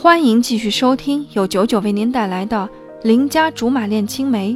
[0.00, 2.68] 欢迎继续收听由九九为您带来的
[3.04, 4.52] 《邻家竹马恋青梅》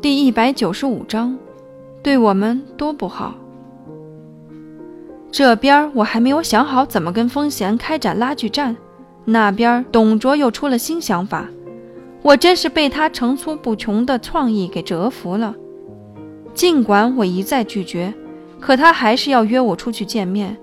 [0.00, 1.36] 第一百九十五章，
[2.00, 3.34] 对我们多不好。
[5.32, 8.76] 这边我还没有想好怎么跟风贤开展拉锯战，
[9.24, 11.48] 那边董卓又出了新想法，
[12.22, 15.56] 我真是被他层出不穷的创意给折服了。
[16.54, 18.14] 尽管我一再拒绝，
[18.60, 20.56] 可他还是要约我出去见面，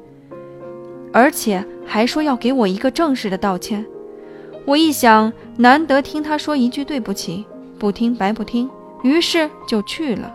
[1.11, 3.85] 而且还说要给我一个正式的道歉。
[4.65, 7.45] 我一想，难得听他说一句对不起，
[7.79, 8.69] 不听白不听，
[9.03, 10.33] 于是就去了。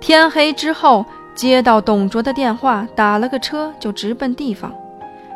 [0.00, 1.04] 天黑之后。
[1.34, 4.74] 接到董卓的电话，打了个车就直奔地方，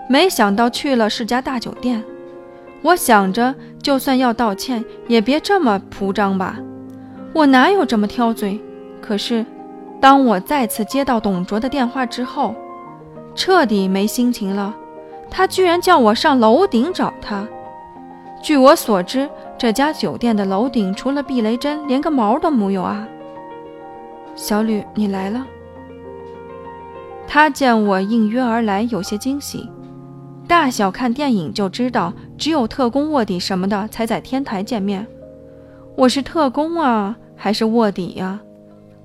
[0.09, 2.03] 没想到去了是家大酒店。
[2.83, 6.59] 我想着，就算要道歉，也别这么铺张吧。
[7.33, 8.61] 我哪有这么挑嘴？
[9.01, 9.47] 可是，
[10.03, 12.57] 当我再次接到董卓的电话之后，
[13.37, 14.75] 彻底没心情了。
[15.31, 17.47] 他居然叫我上楼顶找他。
[18.43, 23.07] 据我所知，这家酒店的楼顶除了避雷针，连个毛都没有啊。
[24.35, 25.47] 小吕，你来了。
[27.29, 29.71] 他见我应约而来，有些惊喜。
[30.49, 35.07] 大小看电影就知道，只有特工、卧底什么的才在天台见面。
[35.97, 38.41] 我是特工啊，还是卧底呀？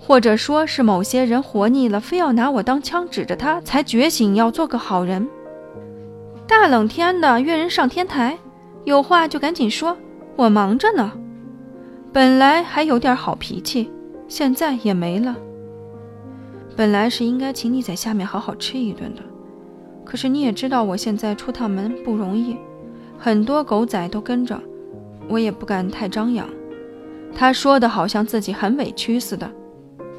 [0.08, 5.28] 或者说是某些人活腻了，非要拿我当枪指着他，才觉醒要做个好人？
[6.48, 8.38] 大冷天的约人上天台，
[8.86, 9.98] 有话就赶紧说，
[10.38, 11.12] 我忙着呢。
[12.14, 13.92] 本来还有点好脾气，
[14.30, 15.36] 现在也没了。
[16.78, 19.22] 本来是应该请你在下面好好吃一顿的，
[20.06, 22.56] 可是你也知道我现在出趟门不容易，
[23.20, 24.58] 很多狗仔都跟着，
[25.28, 26.48] 我也不敢太张扬。
[27.36, 29.52] 他说的好像自己很委屈似的，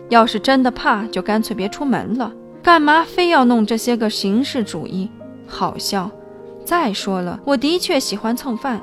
[0.09, 5.11] 要是真的怕，就干脆别出门了，干嘛非要弄这些个形式主义？
[5.47, 6.11] 好笑。
[6.65, 8.81] 再说了，我的确喜欢蹭饭，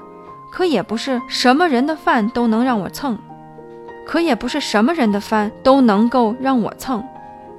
[0.52, 3.18] 可也不是什么人的饭都能让我蹭，
[4.08, 7.04] 可也不是什么人的饭都能够让我蹭。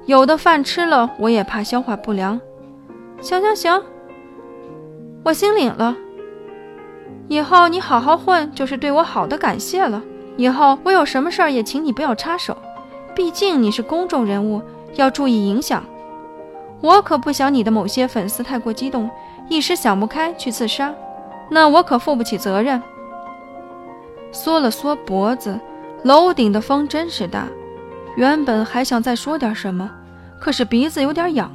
[0.07, 2.41] 有的饭吃了，我也怕消化不良。
[3.21, 3.83] 行行行，
[5.25, 5.97] 我心领了。
[7.29, 10.03] 以后你好好混，就是对我好的感谢了。
[10.37, 12.57] 以后我有什么事儿，也请你不要插手，
[13.17, 14.61] 毕竟你是公众人物，
[14.95, 15.83] 要注意影响。
[16.83, 19.11] 我可不想你的某些粉丝太过激动，
[19.49, 20.95] 一时想不开去自杀，
[21.51, 22.81] 那我可负不起责任。
[24.31, 25.59] 缩了缩脖子，
[26.03, 27.49] 楼顶的风真是大。
[28.17, 29.91] 原本还想再说点什么，
[30.39, 31.51] 可是鼻子有点痒。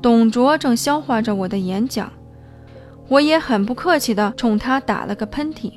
[0.00, 2.08] 董卓正消化着我的演讲，
[3.08, 5.72] 我也很不客气地冲他打了个喷嚏。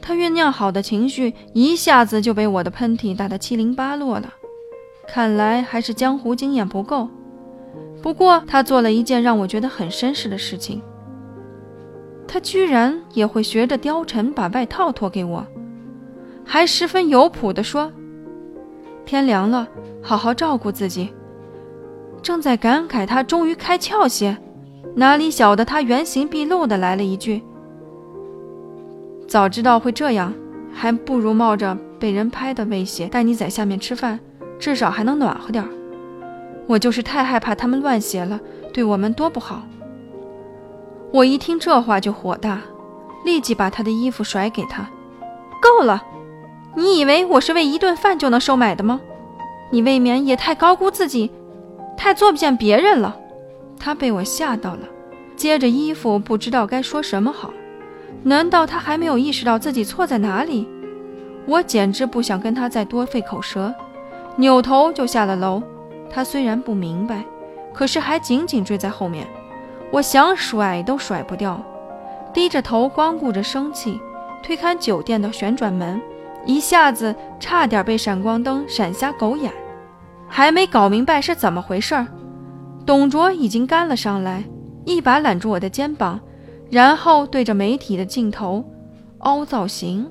[0.00, 4.32] 他酝酿好的情绪一下子就被我的喷嚏打得七零八落了。
[5.06, 7.08] 看来还是江湖经验不够。
[8.02, 10.80] 不过他做了一件让我觉得很绅士的事情，
[12.26, 15.44] 他居然也会学着貂蝉把外套脱给我，
[16.44, 17.90] 还十分有谱地说。
[19.04, 19.66] 天凉了，
[20.02, 21.10] 好好照顾自己。
[22.22, 24.36] 正在感慨他终于开窍些，
[24.94, 27.42] 哪里晓得他原形毕露的来了一句
[29.28, 30.32] ：“早知道会这样，
[30.72, 34.18] 还不如冒着被人拍的威胁带你在下面吃饭，
[34.58, 35.68] 至少还能暖和点儿。”
[36.66, 38.40] 我就是太害怕他们乱写了，
[38.72, 39.62] 对我们多不好。
[41.12, 42.60] 我一听这话就火大，
[43.24, 44.88] 立即把他的衣服甩给他
[45.62, 46.02] ：“够了。”
[46.74, 49.00] 你以为我是为一顿饭就能收买的吗？
[49.70, 51.30] 你未免也太高估自己，
[51.96, 53.14] 太作践别人了。
[53.78, 54.80] 他被我吓到了，
[55.36, 57.52] 接着衣服不知道该说什么好。
[58.22, 60.68] 难道他还没有意识到自己错在哪里？
[61.46, 63.72] 我简直不想跟他再多费口舌，
[64.36, 65.62] 扭头就下了楼。
[66.10, 67.24] 他虽然不明白，
[67.72, 69.26] 可是还紧紧追在后面。
[69.90, 71.58] 我想甩都甩不掉，
[72.34, 73.98] 低着头光顾着生气，
[74.42, 76.00] 推开酒店的旋转门。
[76.44, 79.52] 一下子差点被闪光灯闪瞎狗眼，
[80.26, 82.06] 还没搞明白是怎么回事儿，
[82.84, 84.44] 董卓已经赶了上来，
[84.84, 86.18] 一把揽住我的肩膀，
[86.70, 88.64] 然后对着媒体的镜头
[89.20, 90.10] 凹造型。